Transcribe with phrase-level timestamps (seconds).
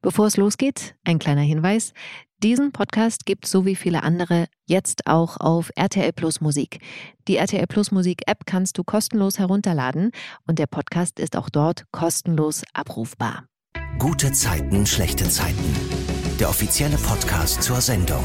[0.00, 1.92] Bevor es losgeht, ein kleiner Hinweis.
[2.42, 6.78] Diesen Podcast gibt so wie viele andere jetzt auch auf RTL Plus Musik.
[7.26, 10.12] Die RTL Plus Musik App kannst du kostenlos herunterladen
[10.46, 13.46] und der Podcast ist auch dort kostenlos abrufbar.
[13.98, 15.74] Gute Zeiten, schlechte Zeiten.
[16.38, 18.22] Der offizielle Podcast zur Sendung.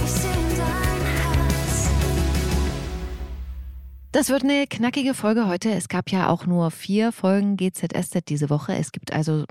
[4.14, 5.72] Das wird eine knackige Folge heute.
[5.72, 8.76] Es gab ja auch nur vier Folgen GZSZ diese Woche.
[8.76, 9.46] Es gibt also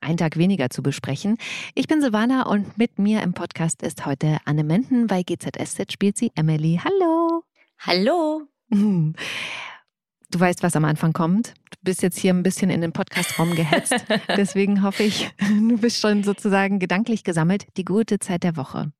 [0.00, 1.38] einen Tag weniger zu besprechen.
[1.76, 5.06] Ich bin Silvana und mit mir im Podcast ist heute Anne Menden.
[5.06, 6.80] Bei GZSZ spielt sie Emily.
[6.82, 7.44] Hallo.
[7.78, 8.42] Hallo.
[8.70, 11.54] Du weißt, was am Anfang kommt.
[11.70, 14.04] Du bist jetzt hier ein bisschen in den Podcastraum gehetzt.
[14.36, 17.68] Deswegen hoffe ich, du bist schon sozusagen gedanklich gesammelt.
[17.76, 18.90] Die gute Zeit der Woche.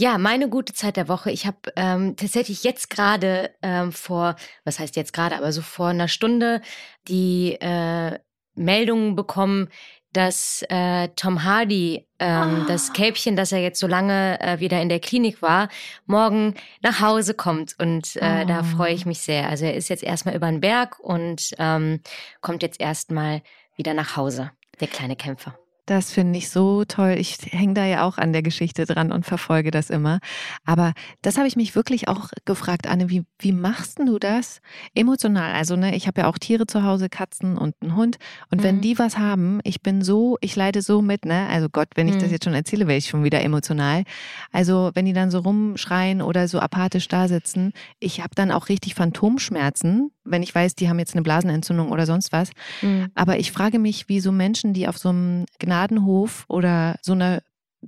[0.00, 1.30] Ja, meine gute Zeit der Woche.
[1.30, 5.88] Ich habe ähm, tatsächlich jetzt gerade ähm, vor, was heißt jetzt gerade, aber so vor
[5.88, 6.62] einer Stunde
[7.06, 8.18] die äh,
[8.54, 9.68] Meldung bekommen,
[10.14, 12.64] dass äh, Tom Hardy, ähm, oh.
[12.66, 15.68] das Kälbchen, das er jetzt so lange äh, wieder in der Klinik war,
[16.06, 17.78] morgen nach Hause kommt.
[17.78, 18.48] Und äh, oh.
[18.48, 19.50] da freue ich mich sehr.
[19.50, 22.00] Also er ist jetzt erstmal über den Berg und ähm,
[22.40, 23.42] kommt jetzt erstmal
[23.76, 25.58] wieder nach Hause, der kleine Kämpfer.
[25.90, 27.16] Das finde ich so toll.
[27.18, 30.20] Ich hänge da ja auch an der Geschichte dran und verfolge das immer.
[30.64, 34.60] Aber das habe ich mich wirklich auch gefragt, Anne, wie, wie machst du das
[34.94, 35.52] emotional?
[35.52, 38.18] Also, ne, ich habe ja auch Tiere zu Hause, Katzen und einen Hund.
[38.52, 38.62] Und mhm.
[38.62, 41.48] wenn die was haben, ich bin so, ich leide so mit, ne?
[41.48, 42.20] Also Gott, wenn ich mhm.
[42.20, 44.04] das jetzt schon erzähle, wäre ich schon wieder emotional.
[44.52, 48.68] Also, wenn die dann so rumschreien oder so apathisch da sitzen, ich habe dann auch
[48.68, 52.50] richtig Phantomschmerzen, wenn ich weiß, die haben jetzt eine Blasenentzündung oder sonst was.
[52.82, 53.08] Mhm.
[53.14, 55.46] Aber ich frage mich, wie so Menschen, die auf so einem
[55.80, 57.42] Gnadenhof oder so einer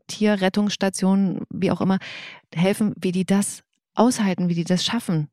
[0.06, 1.98] Tierrettungsstation, wie auch immer,
[2.54, 3.62] helfen, wie die das
[3.94, 5.28] aushalten, wie die das schaffen.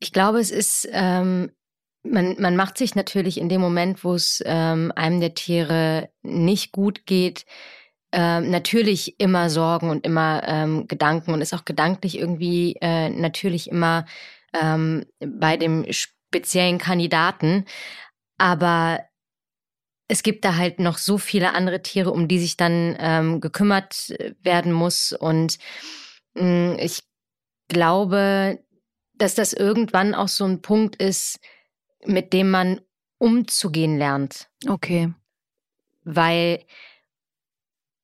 [0.00, 1.50] Ich glaube, es ist, ähm,
[2.02, 6.72] man, man macht sich natürlich in dem Moment, wo es ähm, einem der Tiere nicht
[6.72, 7.44] gut geht,
[8.12, 13.70] ähm, natürlich immer Sorgen und immer ähm, Gedanken und ist auch gedanklich irgendwie äh, natürlich
[13.70, 14.06] immer
[14.52, 17.66] ähm, bei dem speziellen Kandidaten.
[18.38, 18.98] Aber
[20.10, 24.12] es gibt da halt noch so viele andere Tiere, um die sich dann ähm, gekümmert
[24.42, 25.12] werden muss.
[25.12, 25.58] Und
[26.34, 27.04] mh, mm, ich
[27.68, 28.58] glaube,
[29.14, 31.38] dass das irgendwann auch so ein Punkt ist,
[32.04, 32.80] mit dem man
[33.18, 34.48] umzugehen lernt.
[34.68, 35.14] Okay.
[36.02, 36.64] Weil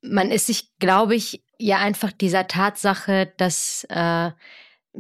[0.00, 4.30] man ist sich, glaube ich, ja einfach dieser Tatsache, dass äh,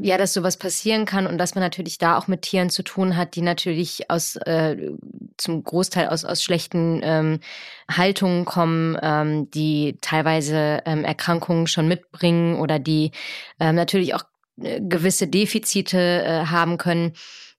[0.00, 3.16] ja, dass sowas passieren kann und dass man natürlich da auch mit Tieren zu tun
[3.16, 4.92] hat, die natürlich aus äh,
[5.36, 7.40] zum Großteil aus, aus schlechten ähm,
[7.90, 13.12] Haltungen kommen, ähm, die teilweise ähm, Erkrankungen schon mitbringen oder die
[13.60, 14.24] ähm, natürlich auch
[14.60, 17.12] äh, gewisse Defizite äh, haben können,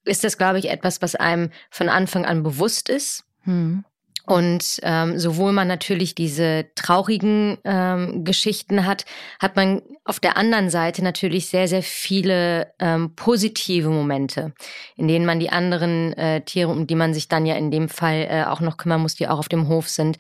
[0.03, 3.25] ist das, glaube ich, etwas, was einem von Anfang an bewusst ist.
[3.43, 3.83] Hm.
[4.27, 9.05] Und ähm, sowohl man natürlich diese traurigen ähm, Geschichten hat,
[9.39, 14.53] hat man auf der anderen Seite natürlich sehr, sehr viele ähm, positive Momente,
[14.97, 17.87] in denen man die anderen äh, Tiere, um die man sich dann ja in dem
[17.87, 20.17] Fall äh, auch noch kümmern muss, die auch auf dem Hof sind,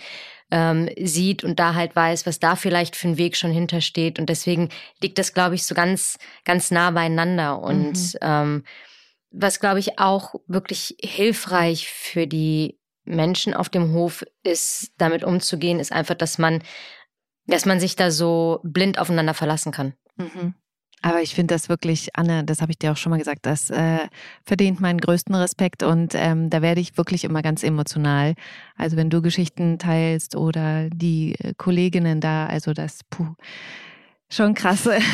[0.51, 4.19] ähm, sieht und da halt weiß, was da vielleicht für ein Weg schon hintersteht.
[4.19, 4.69] Und deswegen
[5.01, 7.59] liegt das, glaube ich, so ganz, ganz nah beieinander.
[7.59, 8.19] Und mhm.
[8.21, 8.63] ähm,
[9.31, 12.76] was, glaube ich, auch wirklich hilfreich für die
[13.07, 16.61] Menschen auf dem Hof ist, damit umzugehen, ist einfach, dass man,
[17.47, 19.93] dass man sich da so blind aufeinander verlassen kann.
[20.17, 20.53] Mhm.
[21.03, 23.69] Aber ich finde das wirklich, Anne, das habe ich dir auch schon mal gesagt, das
[23.69, 24.07] äh,
[24.43, 28.33] verdient meinen größten Respekt und ähm, da werde ich wirklich immer ganz emotional.
[28.75, 33.35] Also wenn du Geschichten teilst oder die Kolleginnen da, also das, puh,
[34.29, 34.99] schon krasse.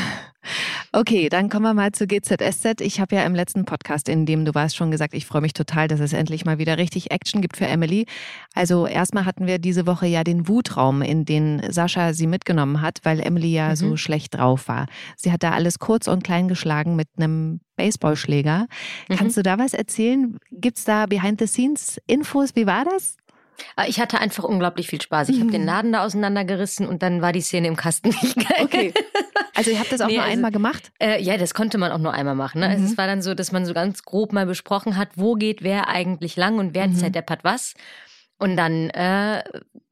[0.95, 2.81] Okay, dann kommen wir mal zu GZSZ.
[2.81, 5.53] Ich habe ja im letzten Podcast, in dem du warst, schon gesagt, ich freue mich
[5.53, 8.05] total, dass es endlich mal wieder richtig Action gibt für Emily.
[8.53, 12.99] Also erstmal hatten wir diese Woche ja den Wutraum, in den Sascha sie mitgenommen hat,
[13.03, 13.75] weil Emily ja mhm.
[13.75, 14.85] so schlecht drauf war.
[15.15, 18.67] Sie hat da alles kurz und klein geschlagen mit einem Baseballschläger.
[19.09, 19.15] Mhm.
[19.15, 20.37] Kannst du da was erzählen?
[20.51, 22.55] Gibt es da Behind-the-Scenes-Infos?
[22.55, 23.17] Wie war das?
[23.75, 25.29] Ah, ich hatte einfach unglaublich viel Spaß.
[25.29, 25.41] Ich mhm.
[25.41, 28.63] habe den Laden da auseinandergerissen und dann war die Szene im Kasten nicht geil.
[28.63, 28.93] Okay.
[29.55, 30.91] Also ihr habt das auch nee, nur also, einmal gemacht?
[30.99, 32.61] Äh, ja, das konnte man auch nur einmal machen.
[32.61, 32.67] Ne?
[32.67, 32.73] Mhm.
[32.73, 35.63] Also es war dann so, dass man so ganz grob mal besprochen hat, wo geht
[35.63, 36.95] wer eigentlich lang und wer mhm.
[36.95, 37.73] zerdeppert was.
[38.39, 39.43] Und dann äh,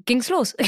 [0.05, 0.55] ging's los.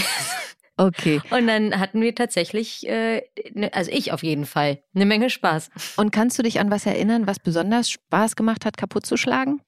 [0.75, 1.21] Okay.
[1.29, 3.21] Und dann hatten wir tatsächlich, äh,
[3.53, 5.69] ne, also ich auf jeden Fall, eine Menge Spaß.
[5.97, 9.62] Und kannst du dich an was erinnern, was besonders Spaß gemacht hat, kaputt zu schlagen?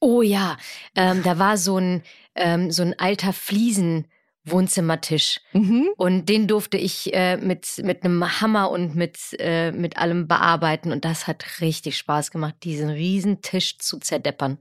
[0.00, 0.56] Oh ja,
[0.94, 2.02] ähm, da war so ein,
[2.34, 4.06] ähm, so ein alter Fliesen.
[4.44, 5.40] Wohnzimmertisch.
[5.52, 5.90] Mhm.
[5.98, 10.90] Und den durfte ich äh, mit, mit einem Hammer und mit, äh, mit allem bearbeiten.
[10.90, 14.56] Und das hat richtig Spaß gemacht, diesen riesen Tisch zu zerdeppern.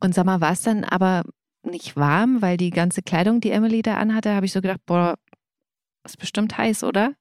[0.00, 1.22] Und sag mal, war es dann aber
[1.62, 5.14] nicht warm, weil die ganze Kleidung, die Emily da anhatte, habe ich so gedacht, boah,
[6.04, 7.12] ist bestimmt heiß, oder?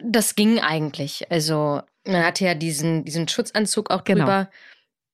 [0.00, 1.30] Das ging eigentlich.
[1.30, 4.50] Also, man hatte ja diesen, diesen Schutzanzug auch drüber.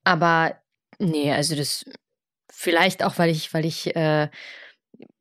[0.05, 0.57] Aber
[0.99, 1.85] nee, also das
[2.51, 4.29] vielleicht auch, weil ich, weil ich äh,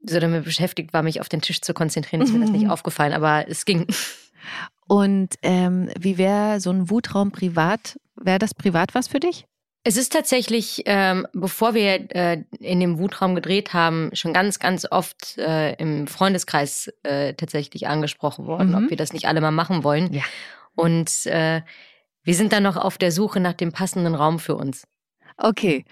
[0.03, 3.13] so damit beschäftigt war, mich auf den Tisch zu konzentrieren, ist mir das nicht aufgefallen,
[3.13, 3.87] aber es ging.
[4.87, 7.99] Und ähm, wie wäre so ein Wutraum privat?
[8.15, 9.45] Wäre das privat was für dich?
[9.83, 14.85] Es ist tatsächlich, ähm, bevor wir äh, in dem Wutraum gedreht haben, schon ganz, ganz
[14.89, 18.75] oft äh, im Freundeskreis äh, tatsächlich angesprochen worden, mhm.
[18.75, 20.13] ob wir das nicht alle mal machen wollen.
[20.13, 20.23] Ja.
[20.75, 21.61] Und äh,
[22.23, 24.83] wir sind dann noch auf der Suche nach dem passenden Raum für uns.
[25.37, 25.85] Okay,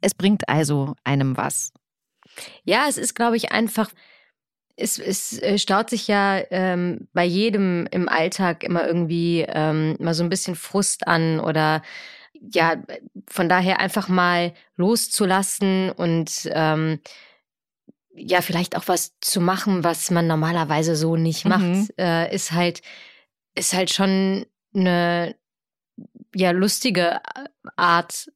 [0.00, 1.72] es bringt also einem was.
[2.64, 3.90] Ja, es ist, glaube ich, einfach
[4.76, 10.14] es, es äh, staut sich ja ähm, bei jedem im Alltag immer irgendwie ähm, mal
[10.14, 11.82] so ein bisschen Frust an oder
[12.32, 12.76] ja,
[13.28, 17.00] von daher einfach mal loszulassen und ähm,
[18.14, 21.88] ja, vielleicht auch was zu machen, was man normalerweise so nicht macht, mhm.
[21.98, 22.82] äh, ist halt,
[23.54, 24.44] ist halt schon
[24.74, 25.36] eine
[26.34, 27.20] ja lustige
[27.76, 28.30] Art,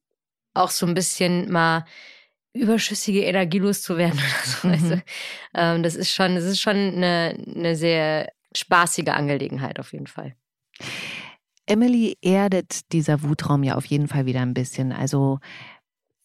[0.53, 1.85] auch so ein bisschen mal
[2.53, 4.67] überschüssige Energie loszuwerden oder so.
[4.67, 4.73] Mhm.
[4.73, 5.01] Also,
[5.53, 10.35] ähm, das ist schon, das ist schon eine, eine sehr spaßige Angelegenheit auf jeden Fall.
[11.65, 14.91] Emily erdet dieser Wutraum ja auf jeden Fall wieder ein bisschen.
[14.91, 15.39] Also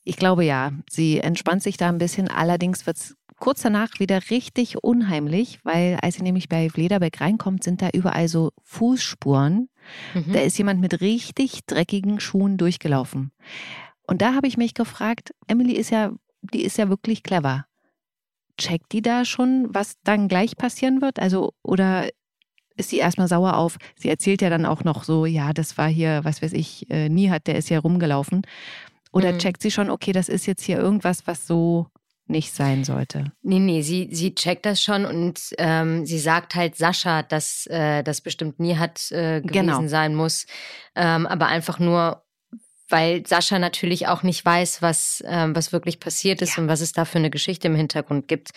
[0.05, 2.29] ich glaube ja, sie entspannt sich da ein bisschen.
[2.29, 7.65] Allerdings wird es kurz danach wieder richtig unheimlich, weil als sie nämlich bei Flederbeck reinkommt,
[7.65, 9.69] sind da überall so Fußspuren.
[10.15, 10.33] Mhm.
[10.33, 13.33] Da ist jemand mit richtig dreckigen Schuhen durchgelaufen.
[14.06, 17.67] Und da habe ich mich gefragt, Emily ist ja, die ist ja wirklich clever.
[18.59, 21.19] Checkt die da schon, was dann gleich passieren wird?
[21.19, 22.09] Also, oder
[22.77, 23.77] ist sie erstmal sauer auf?
[23.97, 27.09] Sie erzählt ja dann auch noch so, ja, das war hier, was weiß ich, äh,
[27.09, 28.43] nie hat, der ist ja rumgelaufen.
[29.12, 29.39] Oder mhm.
[29.41, 31.89] checkt sie schon, okay, das ist jetzt hier irgendwas, was so
[32.27, 33.25] nicht sein sollte.
[33.43, 38.03] Nee, nee, sie, sie checkt das schon und ähm, sie sagt halt Sascha, dass äh,
[38.03, 39.87] das bestimmt nie hat äh, gewesen genau.
[39.87, 40.47] sein muss.
[40.95, 42.25] Ähm, aber einfach nur,
[42.89, 46.63] weil Sascha natürlich auch nicht weiß, was, ähm, was wirklich passiert ist ja.
[46.63, 48.51] und was es da für eine Geschichte im Hintergrund gibt.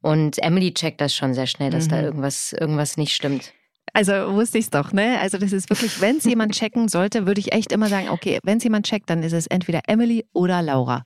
[0.00, 1.90] Und Emily checkt das schon sehr schnell, dass mhm.
[1.90, 3.52] da irgendwas, irgendwas nicht stimmt.
[3.92, 5.20] Also wusste ich es doch, ne?
[5.20, 8.38] Also das ist wirklich, wenn es jemand checken sollte, würde ich echt immer sagen, okay,
[8.42, 11.04] wenn es jemand checkt, dann ist es entweder Emily oder Laura.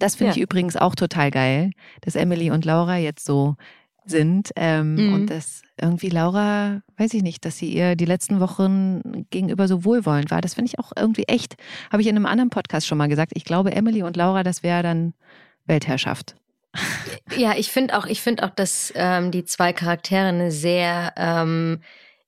[0.00, 0.36] Das finde ja.
[0.36, 1.70] ich übrigens auch total geil,
[2.00, 3.56] dass Emily und Laura jetzt so
[4.06, 5.14] sind ähm, mhm.
[5.14, 9.84] und dass irgendwie Laura, weiß ich nicht, dass sie ihr die letzten Wochen gegenüber so
[9.84, 10.40] wohlwollend war.
[10.40, 11.56] Das finde ich auch irgendwie echt,
[11.92, 13.32] habe ich in einem anderen Podcast schon mal gesagt.
[13.34, 15.14] Ich glaube, Emily und Laura, das wäre dann
[15.66, 16.34] Weltherrschaft.
[17.36, 21.80] Ja, ich finde auch, ich finde auch, dass ähm, die zwei Charaktere eine sehr ähm,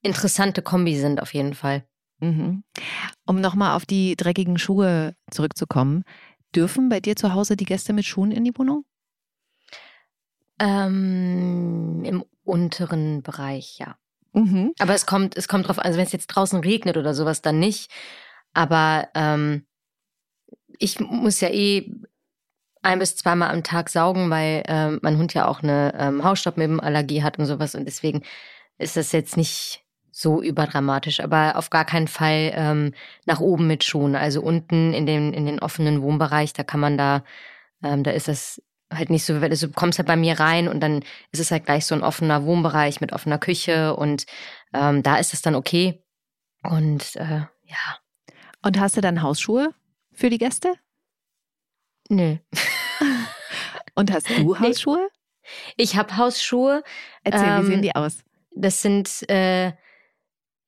[0.02, 1.84] interessante Kombi sind, auf jeden Fall.
[2.20, 2.62] Mhm.
[3.26, 6.04] Um nochmal auf die dreckigen Schuhe zurückzukommen,
[6.54, 8.84] dürfen bei dir zu Hause die Gäste mit Schuhen in die Wohnung?
[10.58, 13.96] Ähm, Im unteren Bereich, ja.
[14.32, 14.72] Mhm.
[14.78, 17.43] Aber es kommt, es kommt drauf an, also wenn es jetzt draußen regnet oder sowas,
[17.43, 17.90] dann nicht.
[18.54, 19.66] Aber ähm,
[20.78, 21.90] ich muss ja eh
[22.82, 27.22] ein bis zweimal am Tag saugen, weil ähm, mein Hund ja auch eine ähm, Hausstaubmilbenallergie
[27.22, 27.75] hat und sowas.
[27.75, 28.22] Und deswegen
[28.78, 29.81] ist das jetzt nicht
[30.12, 32.94] so überdramatisch, aber auf gar keinen Fall ähm,
[33.24, 34.14] nach oben mit Schuhen.
[34.14, 37.24] Also unten in den, in den offenen Wohnbereich, da kann man da,
[37.82, 38.62] ähm, da ist das
[38.92, 41.64] halt nicht so, also du kommst halt bei mir rein und dann ist es halt
[41.64, 44.26] gleich so ein offener Wohnbereich mit offener Küche und
[44.74, 46.04] ähm, da ist es dann okay.
[46.62, 47.98] Und äh, ja.
[48.62, 49.74] Und hast du dann Hausschuhe
[50.12, 50.74] für die Gäste?
[52.10, 52.36] Nö.
[53.94, 55.08] Und hast du Hausschuhe?
[55.76, 56.82] Ich habe Hausschuhe.
[57.24, 58.19] Erzähl, wie sehen ähm, die aus?
[58.54, 59.72] Das sind äh,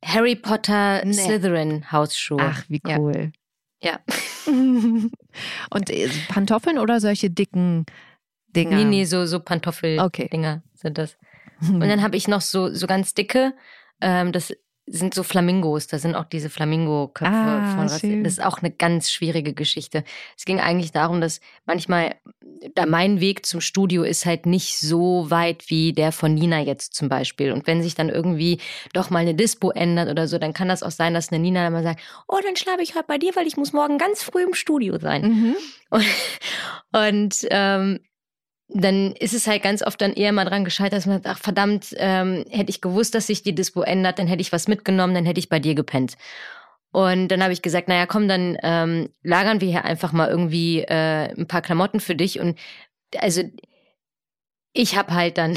[0.04, 1.12] Harry Potter nee.
[1.12, 2.38] Slytherin Hausschuhe.
[2.40, 3.32] Ach, wie cool.
[3.82, 3.98] Ja.
[4.06, 4.14] ja.
[4.46, 7.86] Und äh, Pantoffeln oder solche dicken
[8.54, 8.76] Dinger?
[8.76, 10.62] Nee, nee, so, so Pantoffel-Dinger okay.
[10.74, 11.16] sind das.
[11.60, 13.54] Und dann habe ich noch so, so ganz dicke,
[14.00, 14.54] ähm, das
[14.86, 18.22] sind so Flamingos, da sind auch diese Flamingo-Köpfe ah, von schön.
[18.22, 20.04] Das ist auch eine ganz schwierige Geschichte.
[20.36, 22.16] Es ging eigentlich darum, dass manchmal,
[22.74, 26.94] da mein Weg zum Studio ist halt nicht so weit wie der von Nina jetzt
[26.94, 27.52] zum Beispiel.
[27.52, 28.58] Und wenn sich dann irgendwie
[28.92, 31.66] doch mal eine Dispo ändert oder so, dann kann das auch sein, dass eine Nina
[31.66, 34.42] immer sagt, oh, dann schlafe ich heute bei dir, weil ich muss morgen ganz früh
[34.42, 35.22] im Studio sein.
[35.22, 35.56] Mhm.
[35.88, 36.04] Und,
[36.92, 38.00] und ähm,
[38.68, 41.38] dann ist es halt ganz oft dann eher mal dran gescheitert, dass man sagt, ach
[41.38, 45.14] verdammt, ähm, hätte ich gewusst, dass sich die Dispo ändert, dann hätte ich was mitgenommen,
[45.14, 46.16] dann hätte ich bei dir gepennt.
[46.90, 50.80] Und dann habe ich gesagt, naja, komm, dann ähm, lagern wir hier einfach mal irgendwie
[50.80, 52.38] äh, ein paar Klamotten für dich.
[52.38, 52.58] Und
[53.18, 53.42] also
[54.72, 55.56] ich habe halt dann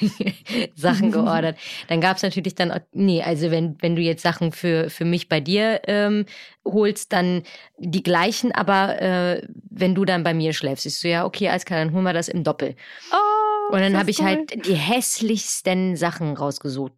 [0.74, 1.58] Sachen geordert.
[1.88, 5.28] Dann gab es natürlich dann, nee, also wenn, wenn du jetzt Sachen für, für mich
[5.28, 6.26] bei dir ähm,
[6.64, 7.42] holst, dann
[7.78, 11.64] die gleichen, aber äh, wenn du dann bei mir schläfst, ist so, ja, okay, alles
[11.64, 12.74] klar, dann holen wir das im Doppel.
[13.12, 16.92] Oh, Und dann habe ich halt die hässlichsten Sachen rausgesucht.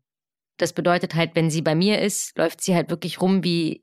[0.58, 3.82] Das bedeutet halt, wenn sie bei mir ist, läuft sie halt wirklich rum wie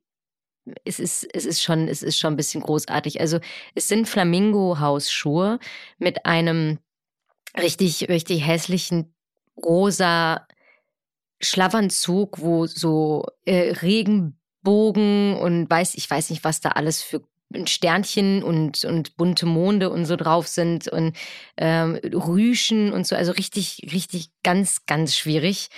[0.84, 3.22] es ist, es ist schon, es ist schon ein bisschen großartig.
[3.22, 3.40] Also
[3.76, 5.60] es sind Flamingo-Hausschuhe
[5.98, 6.80] mit einem
[7.56, 9.14] richtig, richtig hässlichen
[9.56, 10.48] rosa
[11.40, 17.22] Schlafanzug, wo so äh, Regenbogen und weiß, ich weiß nicht, was da alles für
[17.66, 21.16] Sternchen und, und bunte Monde und so drauf sind und
[21.56, 25.70] ähm, Rüschen und so, also richtig, richtig ganz, ganz schwierig.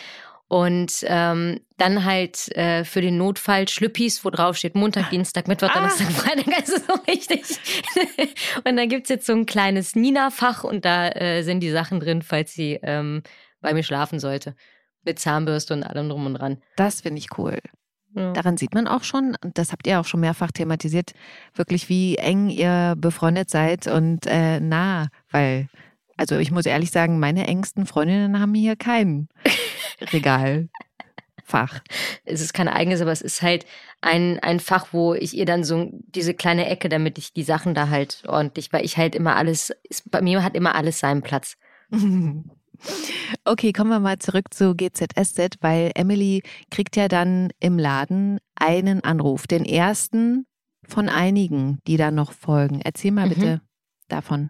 [0.50, 5.72] Und ähm, dann halt äh, für den Notfall Schlüppis, wo drauf steht Montag, Dienstag, Mittwoch,
[5.72, 6.12] Donnerstag, ah.
[6.14, 6.48] Freitag.
[6.58, 7.44] Also so richtig.
[8.66, 12.24] und dann gibt's jetzt so ein kleines Nina-Fach und da äh, sind die Sachen drin,
[12.24, 13.22] falls sie ähm,
[13.62, 14.56] bei mir schlafen sollte.
[15.04, 16.58] Mit Zahnbürste und allem drum und dran.
[16.76, 17.60] Das finde ich cool.
[18.16, 18.34] Ja.
[18.34, 21.12] Daran sieht man auch schon, und das habt ihr auch schon mehrfach thematisiert,
[21.54, 25.70] wirklich, wie eng ihr befreundet seid und äh, nah, weil,
[26.18, 29.30] also ich muss ehrlich sagen, meine engsten Freundinnen haben hier keinen.
[30.02, 31.82] Regalfach.
[32.26, 33.66] Es ist kein eigenes, aber es ist halt
[34.02, 37.74] ein, ein Fach, wo ich ihr dann so diese kleine Ecke, damit ich die Sachen
[37.74, 41.22] da halt ordentlich, weil ich halt immer alles, ist, bei mir hat immer alles seinen
[41.22, 41.58] Platz.
[43.44, 49.04] Okay, kommen wir mal zurück zu GZSZ, weil Emily kriegt ja dann im Laden einen
[49.04, 50.46] Anruf, den ersten
[50.88, 52.82] von einigen, die da noch folgen.
[52.82, 53.30] Erzähl mal mhm.
[53.30, 53.62] bitte
[54.08, 54.50] davon.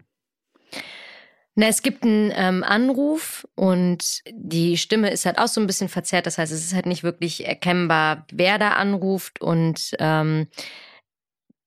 [1.56, 5.90] Na, es gibt einen ähm, Anruf und die Stimme ist halt auch so ein bisschen
[5.90, 6.26] verzerrt.
[6.26, 9.42] Das heißt, es ist halt nicht wirklich erkennbar, wer da anruft.
[9.42, 10.48] Und ähm,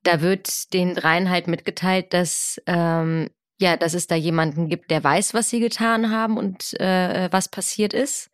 [0.03, 3.29] da wird den dreien halt mitgeteilt, dass ähm,
[3.61, 7.49] ja, dass es da jemanden gibt, der weiß, was sie getan haben und äh, was
[7.49, 8.31] passiert ist.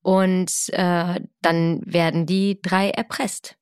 [0.00, 3.56] Und äh, dann werden die drei erpresst.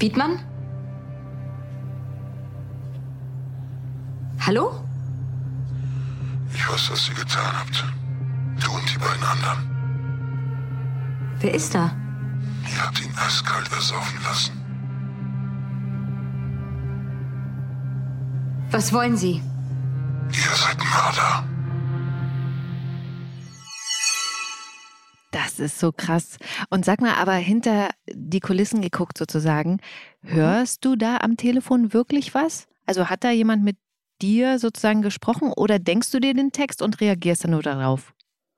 [0.00, 0.38] Wiedmann?
[4.40, 4.82] Hallo?
[6.54, 7.84] Ich weiß, was ihr getan habt.
[8.62, 9.58] Du und die beiden anderen.
[11.40, 11.90] Wer ist da?
[12.70, 14.52] Ihr habt ihn eiskalt ersaufen lassen.
[18.70, 19.42] Was wollen Sie?
[20.32, 21.44] Ihr seid Mörder.
[25.30, 26.38] Das ist so krass.
[26.70, 29.78] Und sag mal, aber hinter die Kulissen geguckt sozusagen,
[30.22, 32.66] hörst du da am Telefon wirklich was?
[32.86, 33.76] Also hat da jemand mit
[34.20, 38.12] dir sozusagen gesprochen oder denkst du dir den Text und reagierst dann nur darauf?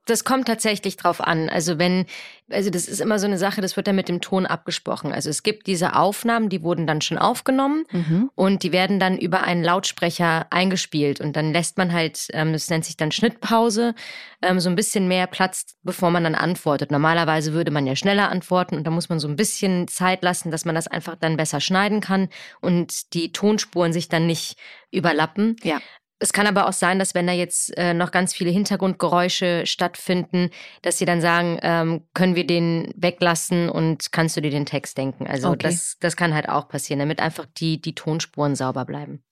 [0.07, 1.49] Das kommt tatsächlich drauf an.
[1.49, 2.07] Also wenn,
[2.51, 5.13] also das ist immer so eine Sache, das wird dann mit dem Ton abgesprochen.
[5.13, 8.31] Also es gibt diese Aufnahmen, die wurden dann schon aufgenommen mhm.
[8.35, 12.69] und die werden dann über einen Lautsprecher eingespielt und dann lässt man halt, ähm, das
[12.69, 13.95] nennt sich dann Schnittpause,
[14.43, 16.91] ähm, so ein bisschen mehr Platz, bevor man dann antwortet.
[16.91, 20.51] Normalerweise würde man ja schneller antworten und da muss man so ein bisschen Zeit lassen,
[20.51, 22.29] dass man das einfach dann besser schneiden kann
[22.61, 24.57] und die Tonspuren sich dann nicht
[24.91, 25.57] überlappen.
[25.63, 25.81] Ja.
[26.23, 30.51] Es kann aber auch sein, dass wenn da jetzt äh, noch ganz viele Hintergrundgeräusche stattfinden,
[30.83, 34.97] dass sie dann sagen, ähm, können wir den weglassen und kannst du dir den Text
[34.97, 35.27] denken.
[35.27, 35.69] Also okay.
[35.69, 39.25] das, das kann halt auch passieren, damit einfach die, die Tonspuren sauber bleiben.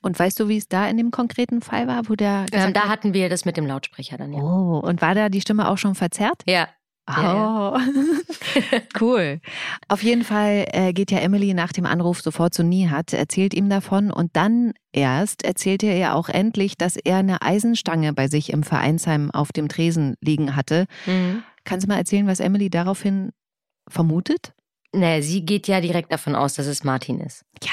[0.00, 2.46] Und weißt du, wie es da in dem konkreten Fall war, wo der.
[2.52, 4.40] Ähm, da hatten wir das mit dem Lautsprecher dann, ja.
[4.40, 6.42] Oh, und war da die Stimme auch schon verzerrt?
[6.46, 6.68] Ja,
[7.16, 7.78] Oh,
[9.00, 9.40] cool.
[9.88, 13.70] Auf jeden Fall äh, geht ja Emily nach dem Anruf sofort zu Nihat, erzählt ihm
[13.70, 18.52] davon und dann erst erzählt er ihr auch endlich, dass er eine Eisenstange bei sich
[18.52, 20.86] im Vereinsheim auf dem Tresen liegen hatte.
[21.06, 21.42] Mhm.
[21.64, 23.30] Kannst du mal erzählen, was Emily daraufhin
[23.88, 24.52] vermutet?
[24.92, 27.44] Naja, sie geht ja direkt davon aus, dass es Martin ist.
[27.62, 27.72] Ja.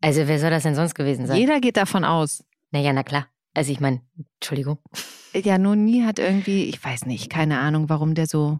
[0.00, 1.36] Also wer soll das denn sonst gewesen sein?
[1.36, 2.44] Jeder geht davon aus.
[2.70, 3.26] Naja, na klar.
[3.54, 4.00] Also ich meine,
[4.40, 4.78] Entschuldigung.
[5.34, 8.58] Ja, Noni hat irgendwie, ich weiß nicht, keine Ahnung, warum der so,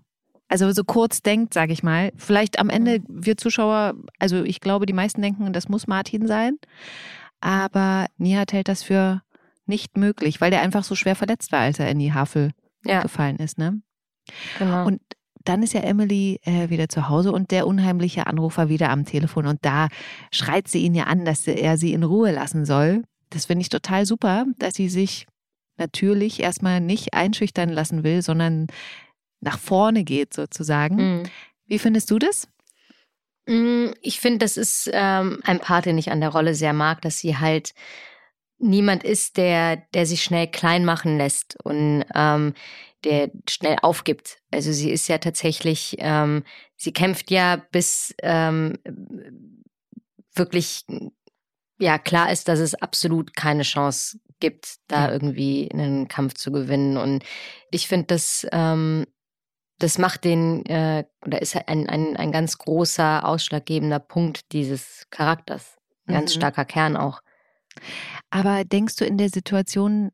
[0.49, 2.13] also so kurz denkt, sage ich mal.
[2.17, 3.05] Vielleicht am Ende, mhm.
[3.09, 6.59] wir Zuschauer, also ich glaube, die meisten denken, das muss Martin sein.
[7.41, 9.23] Aber Nihat hält das für
[9.67, 12.51] nicht möglich, weil der einfach so schwer verletzt war, als er in die Havel
[12.85, 13.03] ja.
[13.03, 13.59] gefallen ist.
[13.59, 13.81] Ne?
[14.59, 14.87] Genau.
[14.87, 15.01] Und
[15.45, 19.47] dann ist ja Emily äh, wieder zu Hause und der unheimliche Anrufer wieder am Telefon
[19.47, 19.89] und da
[20.31, 23.05] schreit sie ihn ja an, dass er sie in Ruhe lassen soll.
[23.31, 25.27] Das finde ich total super, dass sie sich
[25.81, 28.69] natürlich erstmal nicht einschüchtern lassen will, sondern
[29.41, 30.97] nach vorne geht sozusagen.
[30.97, 31.23] Mhm.
[31.67, 32.49] Wie findest du das?
[33.47, 37.01] Mm, ich finde, das ist ähm, ein Part, den ich an der Rolle sehr mag,
[37.03, 37.75] dass sie halt
[38.59, 42.55] niemand ist, der, der sich schnell klein machen lässt und ähm,
[43.05, 44.39] der schnell aufgibt.
[44.51, 46.45] Also sie ist ja tatsächlich, ähm,
[46.77, 48.79] sie kämpft ja bis ähm,
[50.35, 50.85] wirklich
[51.79, 56.97] ja klar ist, dass es absolut keine Chance gibt, da irgendwie einen Kampf zu gewinnen.
[56.97, 57.25] Und
[57.71, 59.07] ich finde, das, ähm,
[59.79, 65.77] das macht den, äh, oder ist ein, ein, ein ganz großer, ausschlaggebender Punkt dieses Charakters.
[66.07, 66.41] Ein ganz Mhm.
[66.41, 67.21] starker Kern auch.
[68.31, 70.11] Aber denkst du, in der Situation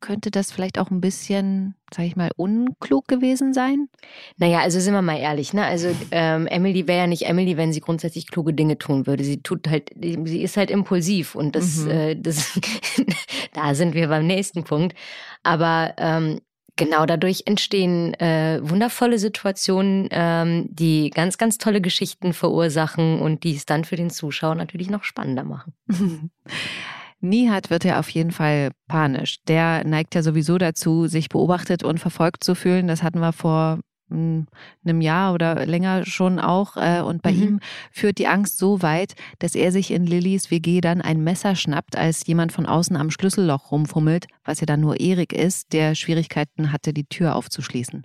[0.00, 3.88] könnte das vielleicht auch ein bisschen, sag ich mal, unklug gewesen sein?
[4.36, 5.64] Naja, also sind wir mal ehrlich, ne?
[5.64, 9.24] Also ähm, Emily wäre ja nicht Emily, wenn sie grundsätzlich kluge Dinge tun würde.
[9.24, 11.90] Sie tut halt, sie ist halt impulsiv und das, Mhm.
[11.90, 12.58] äh, das
[13.52, 14.96] da sind wir beim nächsten Punkt.
[15.42, 16.40] Aber ähm,
[16.76, 23.56] genau dadurch entstehen äh, wundervolle Situationen, ähm, die ganz, ganz tolle Geschichten verursachen und die
[23.56, 25.72] es dann für den Zuschauer natürlich noch spannender machen.
[27.20, 29.38] Nihat wird ja auf jeden Fall panisch.
[29.48, 32.86] Der neigt ja sowieso dazu, sich beobachtet und verfolgt zu fühlen.
[32.86, 34.42] Das hatten wir vor mm,
[34.84, 36.76] einem Jahr oder länger schon auch.
[36.76, 37.42] äh, Und bei Mhm.
[37.42, 37.60] ihm
[37.90, 41.96] führt die Angst so weit, dass er sich in Lillys WG dann ein Messer schnappt,
[41.96, 46.72] als jemand von außen am Schlüsselloch rumfummelt, was ja dann nur Erik ist, der Schwierigkeiten
[46.72, 48.04] hatte, die Tür aufzuschließen.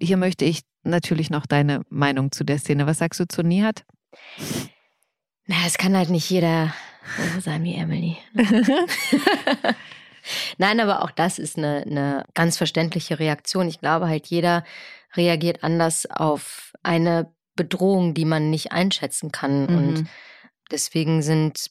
[0.00, 2.86] Hier möchte ich natürlich noch deine Meinung zu der Szene.
[2.86, 3.84] Was sagst du zu Nihat?
[5.46, 6.72] Na, es kann halt nicht jeder
[7.34, 8.16] so sein wie Emily.
[10.58, 13.68] Nein, aber auch das ist eine, eine ganz verständliche Reaktion.
[13.68, 14.64] Ich glaube halt, jeder
[15.14, 19.66] reagiert anders auf eine Bedrohung, die man nicht einschätzen kann.
[19.66, 20.08] Und Mhm.
[20.70, 21.70] deswegen sind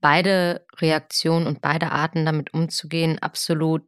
[0.00, 3.82] beide Reaktionen und beide Arten, damit umzugehen, absolut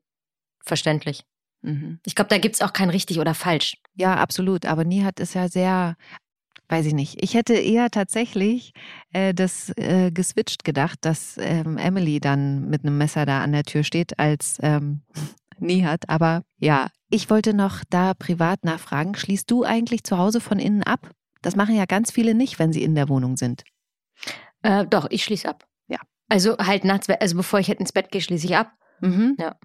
[0.64, 1.24] verständlich.
[1.62, 2.00] Mhm.
[2.06, 3.76] Ich glaube, da gibt es auch kein richtig oder falsch.
[3.94, 4.66] Ja, absolut.
[4.66, 5.96] Aber Nihat ist ja sehr,
[6.68, 7.22] weiß ich nicht.
[7.22, 8.72] Ich hätte eher tatsächlich
[9.12, 13.64] äh, das äh, geswitcht gedacht, dass ähm, Emily dann mit einem Messer da an der
[13.64, 15.02] Tür steht, als ähm,
[15.58, 16.08] Nihat.
[16.08, 19.14] Aber ja, ich wollte noch da privat nachfragen.
[19.14, 21.10] Schließt du eigentlich zu Hause von innen ab?
[21.42, 23.62] Das machen ja ganz viele nicht, wenn sie in der Wohnung sind.
[24.62, 25.66] Äh, doch, ich schließe ab.
[25.86, 25.98] Ja.
[26.28, 28.72] Also halt nachts, also bevor ich halt ins Bett gehe, schließe ich ab.
[29.00, 29.36] Mhm.
[29.38, 29.56] Ja.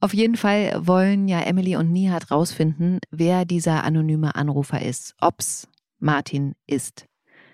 [0.00, 5.14] Auf jeden Fall wollen ja Emily und Nihat rausfinden, wer dieser anonyme Anrufer ist.
[5.20, 5.68] Ob's
[6.00, 7.06] Martin ist.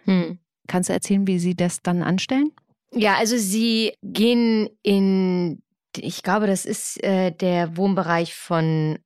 [0.04, 0.38] Hm.
[0.66, 2.52] Kannst du erzählen, wie sie das dann anstellen?
[2.92, 5.62] Ja, also sie gehen in,
[5.96, 8.99] ich glaube, das ist äh, der Wohnbereich von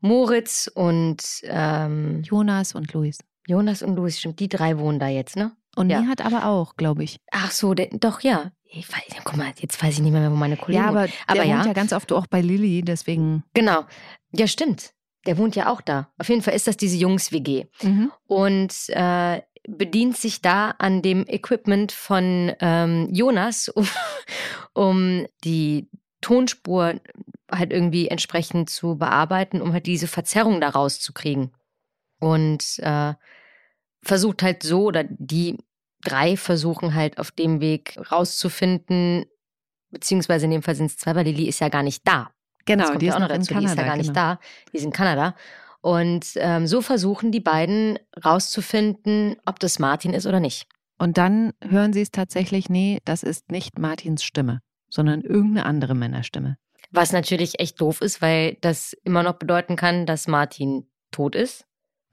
[0.00, 3.18] Moritz und ähm, Jonas und Luis.
[3.46, 5.52] Jonas und Louis, stimmt, die drei wohnen da jetzt, ne?
[5.74, 6.00] Und Ja.
[6.00, 7.16] Nihat aber auch, glaube ich.
[7.30, 8.52] Ach so, der, doch, ja.
[8.64, 11.34] Ich weiß, guck mal, jetzt weiß ich nicht mehr, wo meine Kollegen Ja, aber, aber
[11.34, 11.56] der ja.
[11.56, 13.44] wohnt ja ganz oft auch bei Lilly, deswegen.
[13.54, 13.84] Genau.
[14.34, 14.92] Ja, stimmt.
[15.26, 16.08] Der wohnt ja auch da.
[16.18, 17.66] Auf jeden Fall ist das diese Jungs-WG.
[18.26, 23.88] und äh, bedient sich da an dem Equipment von ähm, Jonas, um,
[24.74, 25.88] um die
[26.20, 27.00] Tonspur
[27.50, 31.52] halt irgendwie entsprechend zu bearbeiten, um halt diese Verzerrung da rauszukriegen.
[32.18, 33.14] Und äh,
[34.02, 35.58] versucht halt so, oder die
[36.02, 39.26] drei versuchen halt auf dem Weg rauszufinden,
[39.90, 42.30] beziehungsweise in dem Fall sind es zwei, weil Lilly ist ja gar nicht da.
[42.64, 43.52] Genau, Das kommt die ja ist auch noch dazu.
[43.54, 43.60] Kanada.
[43.60, 44.20] die ist ja gar nicht genau.
[44.20, 44.38] da.
[44.72, 45.34] Die ist in Kanada.
[45.80, 50.66] Und ähm, so versuchen die beiden rauszufinden, ob das Martin ist oder nicht.
[50.98, 55.94] Und dann hören sie es tatsächlich, nee, das ist nicht Martins Stimme, sondern irgendeine andere
[55.94, 56.56] Männerstimme.
[56.92, 61.64] Was natürlich echt doof ist, weil das immer noch bedeuten kann, dass Martin tot ist.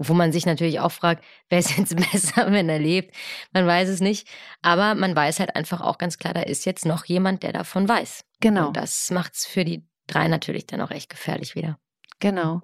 [0.01, 3.13] Wo man sich natürlich auch fragt, wer ist jetzt besser, wenn er lebt?
[3.51, 4.27] Man weiß es nicht.
[4.61, 7.87] Aber man weiß halt einfach auch ganz klar, da ist jetzt noch jemand, der davon
[7.89, 8.23] weiß.
[8.39, 11.77] Genau, Und das macht es für die drei natürlich dann auch echt gefährlich wieder.
[12.19, 12.61] genau.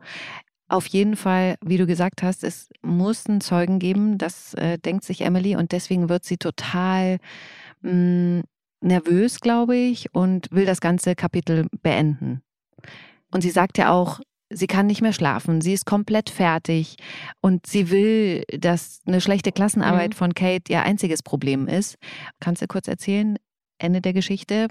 [0.68, 5.04] Auf jeden Fall, wie du gesagt hast, es muss einen Zeugen geben, das äh, denkt
[5.04, 7.20] sich Emily und deswegen wird sie total
[7.82, 8.42] mh,
[8.82, 12.42] nervös, glaube ich, und will das ganze Kapitel beenden.
[13.32, 16.96] Und sie sagt ja auch, sie kann nicht mehr schlafen, sie ist komplett fertig
[17.42, 20.16] und sie will, dass eine schlechte Klassenarbeit Mhm.
[20.18, 21.98] von Kate ihr einziges Problem ist.
[22.40, 23.38] Kannst du kurz erzählen,
[23.78, 24.68] Ende der Geschichte,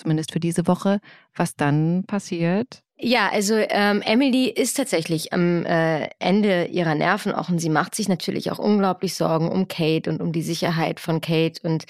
[0.00, 1.00] zumindest für diese Woche,
[1.34, 2.82] was dann passiert?
[3.02, 7.94] Ja, also ähm, Emily ist tatsächlich am äh, Ende ihrer Nerven auch und sie macht
[7.94, 11.62] sich natürlich auch unglaublich Sorgen um Kate und um die Sicherheit von Kate.
[11.62, 11.86] Und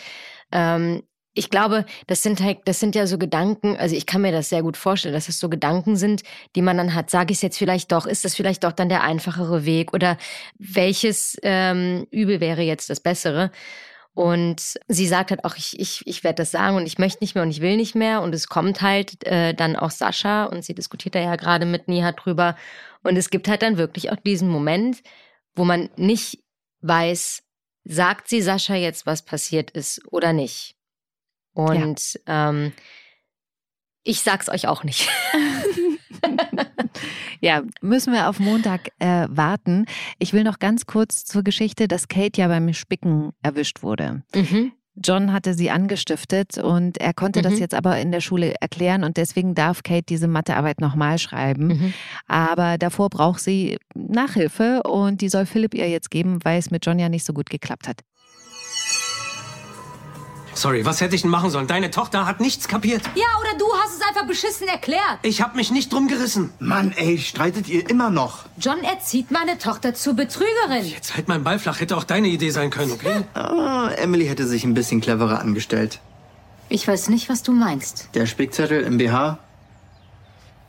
[0.53, 1.03] ähm,
[1.35, 4.51] ich glaube, das sind halt, das sind ja so Gedanken, also ich kann mir das
[4.51, 6.23] sehr gut vorstellen, dass es so Gedanken sind,
[6.55, 8.89] die man dann hat, sage ich es jetzt vielleicht doch, ist das vielleicht doch dann
[8.89, 9.93] der einfachere Weg?
[9.93, 10.17] Oder
[10.59, 13.51] welches ähm, Übel wäre jetzt das bessere?
[14.13, 17.35] Und sie sagt halt auch, ich, ich, ich werde das sagen und ich möchte nicht
[17.35, 18.23] mehr und ich will nicht mehr.
[18.23, 21.89] Und es kommt halt äh, dann auch Sascha und sie diskutiert da ja gerade mit
[21.89, 22.57] Nihat drüber.
[23.03, 25.03] Und es gibt halt dann wirklich auch diesen Moment,
[25.55, 26.43] wo man nicht
[26.83, 27.43] weiß,
[27.85, 30.77] sagt sie Sascha jetzt, was passiert ist oder nicht.
[31.53, 32.73] Und ähm,
[34.03, 35.09] ich sag's euch auch nicht.
[37.41, 39.87] Ja, müssen wir auf Montag äh, warten.
[40.19, 44.23] Ich will noch ganz kurz zur Geschichte, dass Kate ja beim Spicken erwischt wurde.
[44.35, 44.73] mhm.
[45.03, 47.43] John hatte sie angestiftet und er konnte Mhm.
[47.45, 51.69] das jetzt aber in der Schule erklären und deswegen darf Kate diese Mathearbeit nochmal schreiben.
[51.69, 51.95] Mhm.
[52.27, 56.85] Aber davor braucht sie Nachhilfe und die soll Philipp ihr jetzt geben, weil es mit
[56.85, 58.01] John ja nicht so gut geklappt hat.
[60.61, 61.67] Sorry, was hätte ich denn machen sollen?
[61.67, 63.01] Deine Tochter hat nichts kapiert.
[63.15, 65.19] Ja, oder du hast es einfach beschissen erklärt.
[65.23, 66.53] Ich hab mich nicht drum gerissen.
[66.59, 68.41] Mann, ey, streitet ihr immer noch?
[68.59, 70.85] John erzieht meine Tochter zur Betrügerin.
[70.85, 71.81] Jetzt halt mein Ball flach.
[71.81, 73.25] Hätte auch deine Idee sein können, okay?
[73.35, 75.99] Ah, Emily hätte sich ein bisschen cleverer angestellt.
[76.69, 78.11] Ich weiß nicht, was du meinst.
[78.13, 79.39] Der Spickzettel im BH?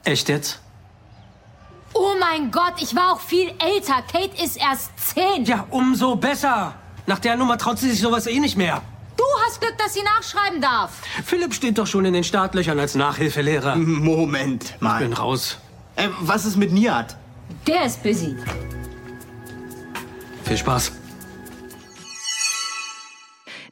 [0.05, 0.61] Echt jetzt?
[1.93, 4.01] Oh mein Gott, ich war auch viel älter.
[4.09, 5.43] Kate ist erst zehn.
[5.43, 6.75] Ja, umso besser.
[7.07, 8.81] Nach der Nummer traut sie sich sowas eh nicht mehr.
[9.61, 11.01] Glück, dass sie nachschreiben darf.
[11.23, 13.75] Philipp steht doch schon in den Startlöchern als Nachhilfelehrer.
[13.75, 15.13] Moment Bin mal.
[15.13, 15.57] raus.
[15.95, 17.15] Äh, was ist mit Nihat?
[17.67, 18.35] Der ist busy.
[20.43, 20.91] Viel Spaß.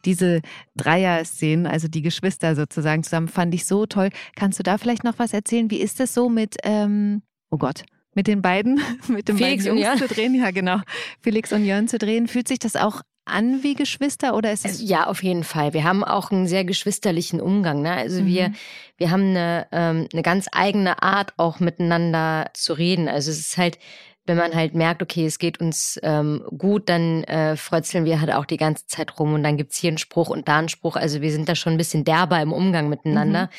[0.05, 0.41] Diese
[0.77, 4.09] Dreier-Szenen, also die Geschwister sozusagen zusammen, fand ich so toll.
[4.35, 5.69] Kannst du da vielleicht noch was erzählen?
[5.71, 7.83] Wie ist es so mit, ähm, oh Gott,
[8.15, 10.09] mit den beiden, mit den Felix beiden und Jungs Jörn.
[10.09, 10.35] zu drehen?
[10.35, 10.79] Ja, genau.
[11.21, 12.27] Felix und Jörn zu drehen.
[12.27, 15.73] Fühlt sich das auch an wie Geschwister oder ist es Ja, auf jeden Fall.
[15.73, 17.81] Wir haben auch einen sehr geschwisterlichen Umgang.
[17.81, 17.91] Ne?
[17.91, 18.27] Also Mhm.
[18.27, 18.51] wir,
[18.97, 23.07] wir haben eine, ähm, eine ganz eigene Art, auch miteinander zu reden.
[23.07, 23.77] Also es ist halt,
[24.25, 28.31] wenn man halt merkt, okay, es geht uns ähm, gut, dann äh, frötzeln wir halt
[28.31, 30.95] auch die ganze Zeit rum und dann gibt's hier einen Spruch und da einen Spruch.
[30.95, 33.49] Also wir sind da schon ein bisschen derber im Umgang miteinander.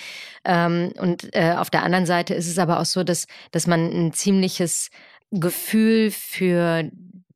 [0.45, 3.81] Ähm, und äh, auf der anderen Seite ist es aber auch so, dass, dass man
[3.91, 4.91] ein ziemliches
[5.33, 6.85] Gefühl für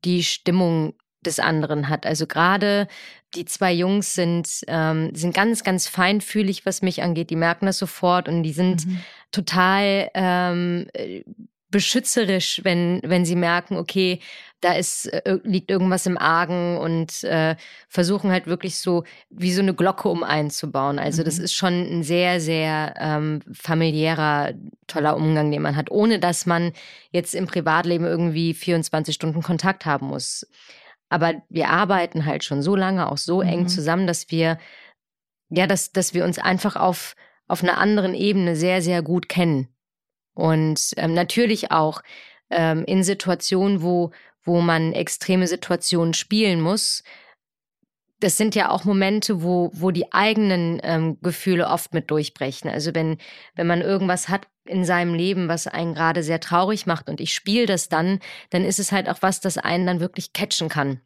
[0.05, 0.93] die Stimmung
[1.25, 2.05] des anderen hat.
[2.05, 2.87] Also gerade
[3.35, 7.29] die zwei Jungs sind, ähm, sind ganz, ganz feinfühlig, was mich angeht.
[7.29, 8.99] Die merken das sofort und die sind Mhm.
[9.31, 11.23] total ähm, äh,
[11.69, 14.19] beschützerisch, wenn, wenn sie merken, okay,
[14.61, 17.55] da ist, äh, liegt irgendwas im Argen und äh,
[17.89, 20.97] versuchen halt wirklich so wie so eine Glocke um einzubauen.
[20.99, 21.43] Also das Mhm.
[21.43, 24.53] ist schon ein sehr, sehr ähm, familiärer,
[24.87, 26.71] toller Umgang, den man hat, ohne dass man
[27.11, 30.47] jetzt im Privatleben irgendwie 24 Stunden Kontakt haben muss.
[31.09, 33.67] Aber wir arbeiten halt schon so lange, auch so eng Mhm.
[33.67, 34.57] zusammen, dass wir,
[35.49, 37.15] ja, dass, dass wir uns einfach auf,
[37.47, 39.67] auf einer anderen Ebene sehr, sehr gut kennen.
[40.33, 42.01] Und ähm, natürlich auch
[42.49, 44.11] ähm, in Situationen, wo,
[44.43, 47.03] wo man extreme Situationen spielen muss.
[48.25, 52.71] Das sind ja auch Momente, wo, wo die eigenen ähm, Gefühle oft mit durchbrechen.
[52.71, 53.19] Also wenn,
[53.53, 57.35] wenn man irgendwas hat in seinem Leben, was einen gerade sehr traurig macht und ich
[57.35, 58.17] spiele das dann,
[58.49, 61.01] dann ist es halt auch was, das einen dann wirklich catchen kann.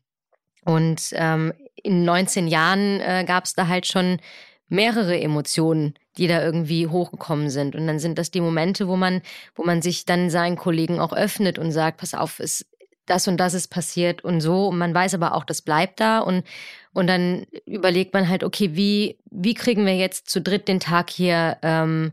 [0.64, 4.22] Und ähm, in 19 Jahren äh, gab es da halt schon
[4.70, 7.76] mehrere Emotionen, die da irgendwie hochgekommen sind.
[7.76, 9.22] Und dann sind das die Momente, wo man,
[9.56, 12.66] wo man sich dann seinen Kollegen auch öffnet und sagt, pass auf, es,
[13.08, 14.68] das und das ist passiert und so.
[14.70, 16.20] Und man weiß aber auch, das bleibt da.
[16.20, 16.46] Und,
[16.94, 21.10] und dann überlegt man halt, okay, wie, wie kriegen wir jetzt zu dritt den Tag
[21.10, 22.12] hier ähm,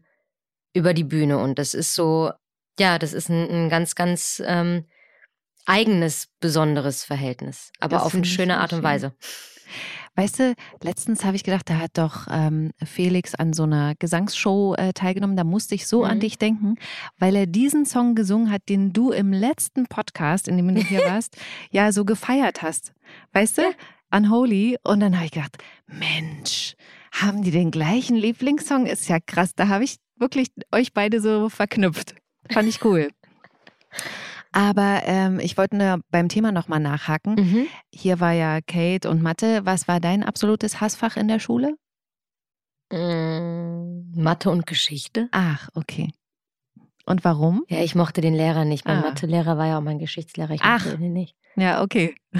[0.74, 1.38] über die Bühne?
[1.38, 2.30] Und das ist so,
[2.78, 4.84] ja, das ist ein, ein ganz, ganz ähm,
[5.64, 7.72] eigenes, besonderes Verhältnis.
[7.80, 8.84] Aber Das auf eine schöne Art und schön.
[8.84, 9.14] Weise.
[10.14, 14.74] Weißt du, letztens habe ich gedacht, da hat doch ähm, Felix an so einer Gesangsshow
[14.74, 15.36] äh, teilgenommen.
[15.36, 16.20] Da musste ich so an Mhm.
[16.20, 16.76] dich denken,
[17.18, 21.00] weil er diesen Song gesungen hat, den du im letzten Podcast, in dem du hier
[21.06, 21.36] warst,
[21.70, 22.94] ja so gefeiert hast.
[23.32, 23.62] Weißt du?
[24.16, 24.78] Unholy.
[24.84, 26.74] Und dann habe ich gedacht, Mensch,
[27.12, 28.86] haben die den gleichen Lieblingssong?
[28.86, 29.54] Ist ja krass.
[29.54, 32.14] Da habe ich wirklich euch beide so verknüpft.
[32.50, 33.08] Fand ich cool.
[34.52, 37.34] Aber ähm, ich wollte nur beim Thema nochmal nachhaken.
[37.34, 37.66] Mhm.
[37.92, 39.66] Hier war ja Kate und Mathe.
[39.66, 41.74] Was war dein absolutes Hassfach in der Schule?
[42.92, 45.28] Mm, Mathe und Geschichte.
[45.32, 46.12] Ach, okay.
[47.04, 47.64] Und warum?
[47.68, 48.86] Ja, ich mochte den Lehrer nicht.
[48.86, 49.08] Mein Ah.
[49.08, 50.54] Mathelehrer war ja auch mein Geschichtslehrer.
[50.54, 50.84] Ich Ach.
[50.84, 51.36] mochte den nicht.
[51.56, 52.14] Ja, okay.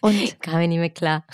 [0.00, 1.24] und Kam mir nicht mehr klar.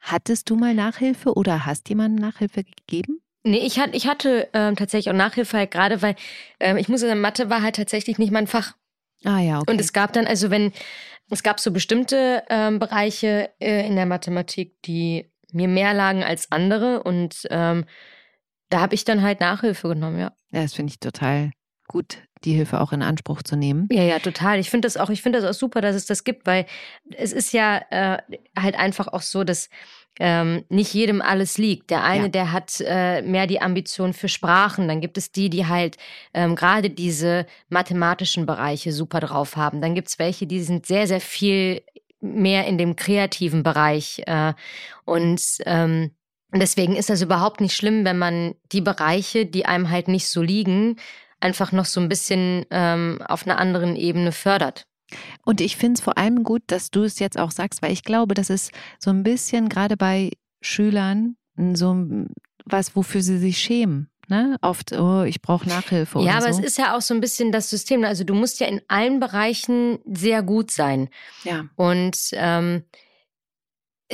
[0.00, 3.20] hattest du mal Nachhilfe oder hast jemandem Nachhilfe gegeben?
[3.46, 6.16] Nee, ich, hat, ich hatte ähm, tatsächlich auch Nachhilfe, halt gerade weil
[6.60, 8.74] ähm, ich muss sagen, Mathe war halt tatsächlich nicht mein Fach.
[9.24, 9.70] Ah ja, okay.
[9.70, 10.72] Und es gab dann, also wenn,
[11.30, 16.50] es gab so bestimmte ähm, Bereiche äh, in der Mathematik, die mir mehr lagen als
[16.52, 17.02] andere.
[17.02, 17.84] Und ähm,
[18.70, 20.32] da habe ich dann halt Nachhilfe genommen, ja.
[20.50, 21.50] ja, das finde ich total
[21.86, 23.88] gut, die Hilfe auch in Anspruch zu nehmen.
[23.90, 24.58] Ja, ja, total.
[24.58, 26.66] Ich finde das auch, ich finde das auch super, dass es das gibt, weil
[27.16, 28.18] es ist ja äh,
[28.58, 29.68] halt einfach auch so, dass
[30.20, 31.90] ähm, nicht jedem alles liegt.
[31.90, 32.28] Der eine, Ja.
[32.28, 34.86] der hat äh, mehr die Ambition für Sprachen.
[34.86, 35.96] Dann gibt es die, die halt
[36.34, 39.80] ähm, gerade diese mathematischen Bereiche super drauf haben.
[39.80, 41.82] Dann gibt es welche, die sind sehr, sehr viel
[42.20, 44.22] mehr in dem kreativen Bereich.
[44.26, 44.54] Äh,
[45.04, 46.12] und ähm,
[46.52, 50.42] deswegen ist das überhaupt nicht schlimm, wenn man die Bereiche, die einem halt nicht so
[50.42, 50.96] liegen,
[51.44, 54.86] einfach noch so ein bisschen ähm, auf einer anderen Ebene fördert.
[55.44, 58.02] Und ich finde es vor allem gut, dass du es jetzt auch sagst, weil ich
[58.02, 60.30] glaube, dass es so ein bisschen gerade bei
[60.62, 61.36] Schülern
[61.74, 62.06] so
[62.64, 64.10] was, wofür sie sich schämen.
[64.28, 64.56] Ne?
[64.62, 66.20] Oft, oh, ich brauche Nachhilfe.
[66.20, 66.60] Ja, aber so.
[66.60, 68.00] es ist ja auch so ein bisschen das System.
[68.00, 68.08] ne?
[68.08, 71.10] Also du musst ja in allen Bereichen sehr gut sein.
[71.44, 71.66] Ja.
[71.76, 72.84] Und ähm,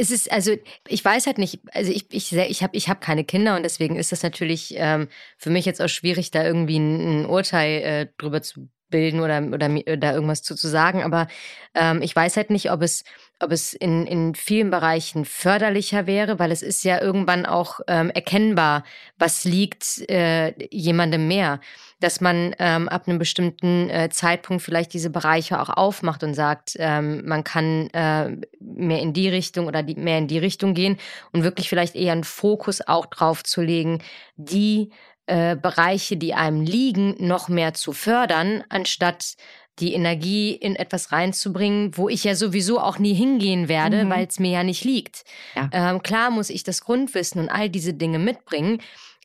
[0.01, 0.57] es ist, also
[0.89, 3.97] ich weiß halt nicht, also ich, ich, ich habe ich hab keine Kinder und deswegen
[3.97, 8.07] ist das natürlich ähm, für mich jetzt auch schwierig, da irgendwie ein, ein Urteil äh,
[8.17, 11.03] drüber zu bilden oder, oder mir da irgendwas zu, zu sagen.
[11.03, 11.29] Aber
[11.75, 13.05] ähm, ich weiß halt nicht, ob es,
[13.41, 18.11] ob es in, in vielen Bereichen förderlicher wäre, weil es ist ja irgendwann auch ähm,
[18.11, 18.85] erkennbar,
[19.19, 21.61] was liegt äh, jemandem mehr.
[22.01, 26.75] Dass man ähm, ab einem bestimmten äh, Zeitpunkt vielleicht diese Bereiche auch aufmacht und sagt,
[26.79, 30.99] ähm, man kann äh, mehr in die Richtung oder die, mehr in die Richtung gehen
[31.33, 34.03] und wirklich vielleicht eher einen Fokus auch drauf zu legen,
[34.37, 34.91] die
[35.31, 39.37] äh, Bereiche, die einem liegen, noch mehr zu fördern, anstatt
[39.81, 44.11] die Energie in etwas reinzubringen, wo ich ja sowieso auch nie hingehen werde, Mhm.
[44.11, 45.25] weil es mir ja nicht liegt.
[45.55, 45.71] Ja.
[45.73, 48.81] Ähm, klar muss ich das Grundwissen und all diese Dinge mitbringen,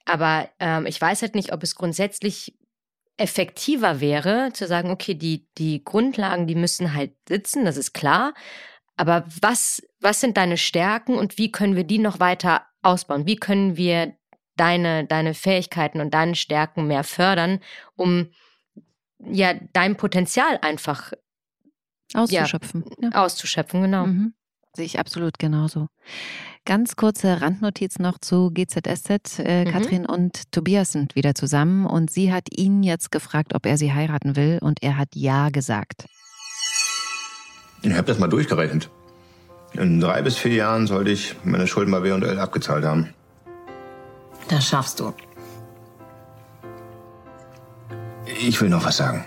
[0.05, 2.53] aber ähm, ich weiß halt nicht, ob es grundsätzlich
[3.17, 8.33] effektiver wäre, zu sagen, okay, die, die Grundlagen, die müssen halt sitzen, das ist klar.
[8.97, 13.25] Aber was, was sind deine Stärken und wie können wir die noch weiter ausbauen?
[13.25, 14.15] Wie können wir
[14.57, 17.59] deine, deine Fähigkeiten und deine Stärken mehr fördern,
[17.95, 18.29] um
[19.19, 21.13] ja dein Potenzial einfach
[22.13, 22.85] Auszuschöpfen.
[23.01, 23.11] Ja.
[23.23, 24.05] auszuschöpfen, genau.
[24.07, 24.33] Mhm.
[24.75, 25.87] Sehe ich absolut genauso.
[26.65, 29.39] Ganz kurze Randnotiz noch zu GZSZ.
[29.39, 29.71] Äh, Mhm.
[29.71, 33.93] Katrin und Tobias sind wieder zusammen und sie hat ihn jetzt gefragt, ob er sie
[33.93, 36.05] heiraten will und er hat ja gesagt.
[37.81, 38.89] Ich habe das mal durchgerechnet.
[39.73, 43.13] In drei bis vier Jahren sollte ich meine Schulden bei W&L abgezahlt haben.
[44.47, 45.13] Das schaffst du.
[48.39, 49.25] Ich will noch was sagen.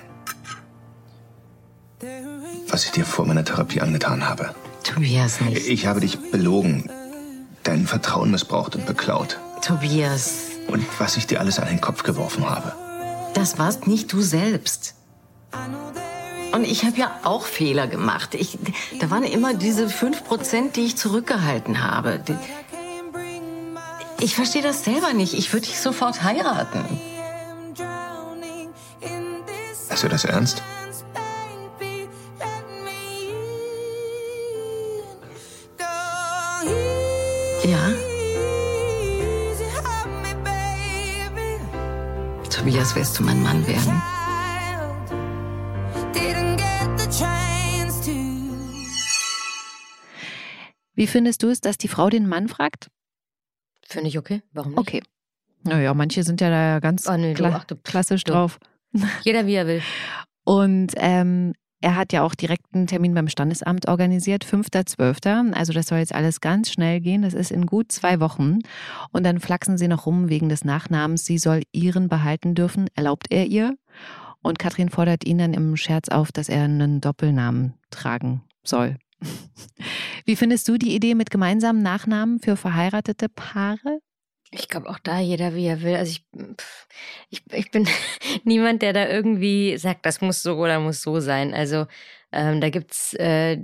[2.68, 4.54] Was ich dir vor meiner Therapie angetan habe.
[4.84, 5.66] Tobias nicht.
[5.66, 6.90] Ich habe dich belogen,
[7.62, 9.38] dein Vertrauen missbraucht und beklaut.
[9.62, 10.34] Tobias,
[10.68, 12.72] Und was ich dir alles an den Kopf geworfen habe.
[13.34, 14.94] das warst nicht du selbst.
[16.52, 18.34] Und ich habe ja auch Fehler gemacht.
[18.34, 18.58] Ich,
[19.00, 22.20] da waren immer diese 5%, die ich zurückgehalten habe.
[24.20, 25.34] Ich verstehe das selber nicht.
[25.34, 26.84] Ich würde dich sofort heiraten.
[29.98, 30.62] Hast du das ernst?
[37.64, 37.92] Ja?
[42.48, 44.00] Tobias, wirst du mein Mann werden?
[50.94, 52.88] Wie findest du es, dass die Frau den Mann fragt?
[53.82, 54.42] Finde ich okay.
[54.52, 54.80] Warum nicht?
[54.80, 55.02] Okay.
[55.64, 58.32] Naja, manche sind ja da ganz Oh, nee, du, kla ach, du- klassisch du.
[58.32, 58.61] drauf.
[59.22, 59.83] Jeder wie er will.
[60.44, 65.53] Und ähm, er hat ja auch direkt einen Termin beim Standesamt organisiert, 5.12.
[65.53, 67.22] Also das soll jetzt alles ganz schnell gehen.
[67.22, 68.59] Das ist in gut zwei Wochen.
[69.12, 71.24] Und dann flachsen sie noch rum wegen des Nachnamens.
[71.24, 72.88] Sie soll ihren behalten dürfen.
[72.94, 73.77] Erlaubt er ihr?
[74.42, 78.96] Und Katrin fordert ihn dann im Scherz auf, dass er einen Doppelnamen tragen soll.
[80.24, 84.01] Wie findest du die Idee mit gemeinsamen Nachnamen für verheiratete Paare?
[84.50, 85.96] Ich glaube auch da jeder wie er will.
[85.96, 86.24] Also ich,
[86.56, 86.88] pff,
[87.28, 87.87] ich, ich bin
[88.44, 91.54] niemand, der da irgendwie sagt, das muss so oder muss so sein.
[91.54, 91.87] Also
[92.32, 93.58] ähm, da gibt's äh,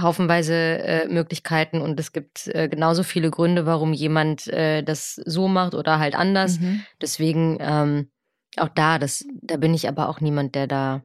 [0.00, 5.48] haufenweise äh, Möglichkeiten und es gibt äh, genauso viele Gründe, warum jemand äh, das so
[5.48, 6.60] macht oder halt anders.
[6.60, 6.84] Mhm.
[7.00, 8.10] Deswegen ähm,
[8.56, 11.02] auch da, das, da bin ich aber auch niemand, der da.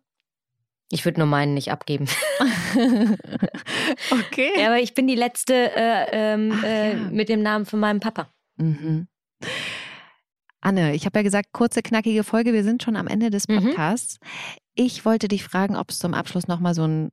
[0.92, 2.08] Ich würde nur meinen nicht abgeben.
[4.12, 4.50] okay.
[4.60, 6.96] ja, aber ich bin die letzte äh, ähm, Ach, äh, ja.
[7.12, 8.34] mit dem Namen von meinem Papa.
[8.60, 9.08] Mhm.
[10.62, 12.52] Anne, ich habe ja gesagt, kurze, knackige Folge.
[12.54, 13.64] Wir sind schon am Ende des Mhm.
[13.64, 14.18] Podcasts.
[14.76, 17.12] Ich wollte dich fragen, ob es zum Abschluss nochmal so einen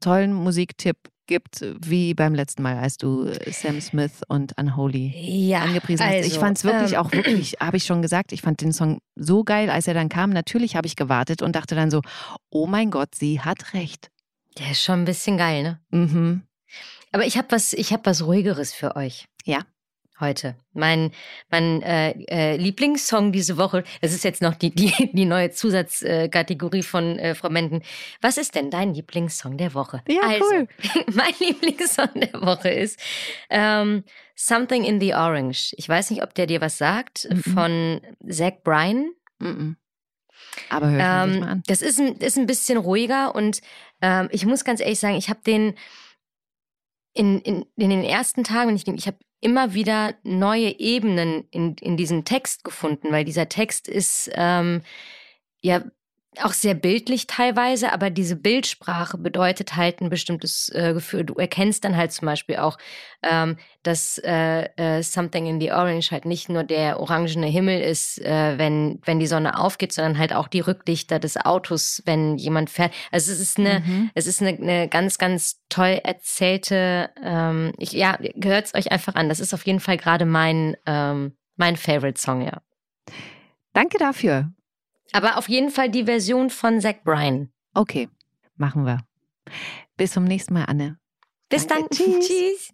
[0.00, 6.04] tollen Musiktipp gibt, wie beim letzten Mal, als du Sam Smith und Unholy Ja, angepriesen
[6.04, 6.16] hast.
[6.16, 8.72] Ich also, fand es wirklich ähm, auch wirklich, habe ich schon gesagt, ich fand den
[8.72, 10.30] Song so geil, als er dann kam.
[10.30, 12.02] Natürlich habe ich gewartet und dachte dann so,
[12.50, 14.10] oh mein Gott, sie hat recht.
[14.58, 15.80] Der ist schon ein bisschen geil, ne?
[15.90, 16.42] Mhm.
[17.10, 19.26] Aber ich habe was, ich habe was ruhigeres für euch.
[19.44, 19.60] Ja.
[20.20, 20.54] Heute.
[20.72, 21.10] Mein,
[21.50, 26.82] mein äh, äh, Lieblingssong diese Woche, das ist jetzt noch die, die, die neue Zusatzkategorie
[26.84, 27.82] von äh, Frau Menden.
[28.20, 30.02] Was ist denn dein Lieblingssong der Woche?
[30.08, 30.68] Ja, also, cool.
[31.12, 33.00] mein Lieblingssong der Woche ist
[33.50, 34.04] ähm,
[34.36, 35.74] Something in the Orange.
[35.78, 37.42] Ich weiß nicht, ob der dir was sagt, Mhm.
[37.42, 39.10] von Zach Bryan.
[39.40, 39.76] Mhm.
[40.70, 41.62] Aber hör nicht mal Ähm, an.
[41.66, 43.60] das ist ein, ist ein bisschen ruhiger und
[44.00, 45.74] ähm, ich muss ganz ehrlich sagen, ich habe den
[47.14, 51.76] in, in, in den ersten Tagen, wenn ich ich habe immer wieder neue Ebenen in,
[51.76, 54.80] in diesem Text gefunden, weil dieser Text ist ähm,
[55.60, 55.84] ja
[56.42, 61.24] auch sehr bildlich teilweise, aber diese Bildsprache bedeutet halt ein bestimmtes äh, Gefühl.
[61.24, 62.78] Du erkennst dann halt zum Beispiel auch,
[63.22, 68.20] ähm, dass äh, äh, Something in the Orange halt nicht nur der orangene Himmel ist,
[68.20, 72.70] äh, wenn, wenn die Sonne aufgeht, sondern halt auch die Rücklichter des Autos, wenn jemand
[72.70, 72.92] fährt.
[73.10, 74.10] Also es ist eine, mhm.
[74.14, 79.14] es ist eine, eine ganz, ganz toll erzählte, ähm, ich, ja, gehört es euch einfach
[79.14, 79.28] an.
[79.28, 82.60] Das ist auf jeden Fall gerade mein, ähm, mein Favorite Song, ja.
[83.72, 84.52] Danke dafür.
[85.14, 87.48] Aber auf jeden Fall die Version von Zach Bryan.
[87.72, 88.08] Okay,
[88.56, 88.98] machen wir.
[89.96, 90.98] Bis zum nächsten Mal, Anne.
[91.48, 92.20] Bis Danke, dann.
[92.20, 92.26] Tschüss.
[92.26, 92.73] Tschüss.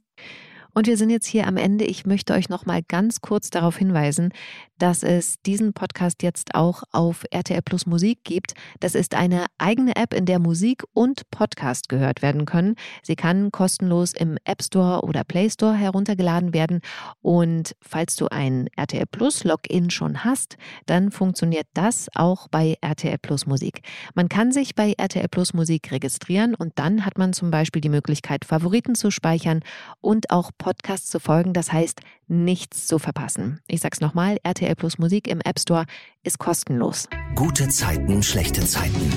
[0.75, 1.85] Und wir sind jetzt hier am Ende.
[1.85, 4.33] Ich möchte euch noch mal ganz kurz darauf hinweisen,
[4.79, 8.55] dass es diesen Podcast jetzt auch auf RTL Plus Musik gibt.
[8.81, 12.77] Das ist eine eigene App, in der Musik und Podcast gehört werden können.
[13.03, 16.81] Sie kann kostenlos im App Store oder Play Store heruntergeladen werden.
[17.21, 20.57] Und falls du ein RTL Plus Login schon hast,
[20.87, 23.83] dann funktioniert das auch bei RTL Plus Musik.
[24.15, 27.89] Man kann sich bei RTL Plus Musik registrieren und dann hat man zum Beispiel die
[27.89, 29.61] Möglichkeit, Favoriten zu speichern
[30.01, 31.53] und auch Podcasts zu folgen.
[31.53, 33.59] Das heißt, nichts zu verpassen.
[33.67, 35.87] Ich sag's nochmal, RTL Plus Musik im App Store
[36.23, 37.09] ist kostenlos.
[37.35, 39.13] Gute Zeiten, schlechte Zeiten.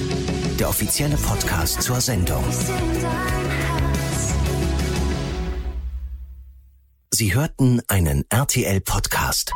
[0.59, 2.43] Der offizielle Podcast zur Sendung.
[7.13, 9.53] Sie hörten einen RTL Podcast.